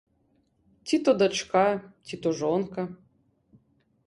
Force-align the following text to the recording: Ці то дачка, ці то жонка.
Ці 0.87 0.99
то 1.09 1.13
дачка, 1.19 1.67
ці 2.09 2.15
то 2.25 2.31
жонка. 2.41 2.81